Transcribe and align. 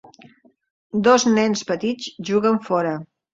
Dos 1.07 1.25
nens 1.33 1.61
petits 1.73 2.09
juguen 2.31 2.59
fora. 2.71 2.97